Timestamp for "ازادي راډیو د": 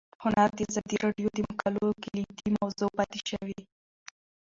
0.69-1.37